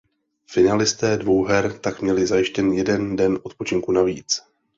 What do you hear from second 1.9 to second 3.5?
měli zajištěn jeden den